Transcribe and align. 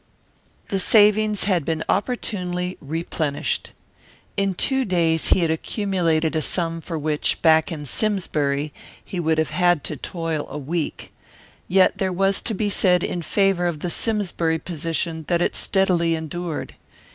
The 0.69 0.79
savings 0.79 1.43
had 1.43 1.63
been 1.63 1.83
opportunely 1.87 2.75
replenished. 2.81 3.71
In 4.35 4.55
two 4.55 4.83
days 4.83 5.27
he 5.27 5.41
had 5.41 5.51
accumulated 5.51 6.35
a 6.35 6.41
sum 6.41 6.81
for 6.81 6.97
which, 6.97 7.39
back 7.43 7.71
in 7.71 7.85
Simsbury, 7.85 8.73
he 9.05 9.19
would 9.19 9.37
have 9.37 9.51
had 9.51 9.83
to 9.83 9.97
toil 9.97 10.47
a 10.49 10.57
week. 10.57 11.13
Yet 11.67 11.99
there 11.99 12.11
was 12.11 12.41
to 12.45 12.55
be 12.55 12.67
said 12.67 13.03
in 13.03 13.21
favour 13.21 13.67
of 13.67 13.81
the 13.81 13.91
Simsbury 13.91 14.57
position 14.57 15.25
that 15.27 15.39
it 15.39 15.55
steadily 15.55 16.15
endured. 16.15 16.73